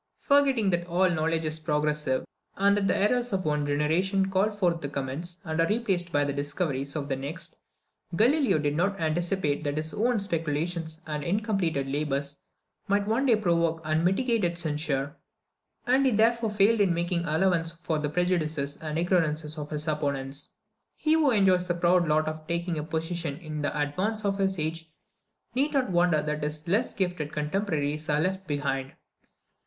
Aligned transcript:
Forgetting 0.17 0.71
that 0.71 0.87
all 0.87 1.11
knowledge 1.11 1.45
is 1.45 1.59
progressive, 1.59 2.25
and 2.57 2.75
that 2.75 2.87
the 2.87 2.97
errors 2.97 3.33
of 3.33 3.45
one 3.45 3.67
generation 3.67 4.31
call 4.31 4.49
forth 4.49 4.81
the 4.81 4.89
comments, 4.89 5.39
and 5.43 5.61
are 5.61 5.67
replaced 5.67 6.11
by 6.11 6.25
the 6.25 6.33
discoveries, 6.33 6.95
of 6.95 7.07
the 7.07 7.15
next, 7.15 7.59
Galileo 8.15 8.57
did 8.57 8.73
not 8.75 8.99
anticipate 8.99 9.63
that 9.63 9.77
his 9.77 9.93
own 9.93 10.17
speculations 10.17 11.01
and 11.05 11.23
incompleted 11.23 11.87
labours 11.87 12.37
might 12.87 13.05
one 13.05 13.27
day 13.27 13.35
provoke 13.35 13.79
unmitigated 13.85 14.57
censure; 14.57 15.15
and 15.85 16.03
he 16.03 16.11
therefore 16.11 16.49
failed 16.49 16.81
in 16.81 16.95
making 16.95 17.23
allowance 17.25 17.69
for 17.71 17.99
the 17.99 18.09
prejudices 18.09 18.77
and 18.77 18.97
ignorance 18.97 19.55
of 19.55 19.69
his 19.69 19.87
opponents. 19.87 20.55
He 20.95 21.13
who 21.13 21.29
enjoys 21.29 21.67
the 21.67 21.75
proud 21.75 22.07
lot 22.07 22.27
of 22.27 22.47
taking 22.47 22.79
a 22.79 22.83
position 22.83 23.37
in 23.37 23.63
advance 23.65 24.25
of 24.25 24.39
his 24.39 24.57
age, 24.57 24.89
need 25.53 25.73
not 25.73 25.91
wonder 25.91 26.23
that 26.23 26.41
his 26.41 26.67
less 26.67 26.95
gifted 26.95 27.31
contemporaries 27.31 28.09
are 28.09 28.19
left 28.19 28.47
behind. 28.47 28.93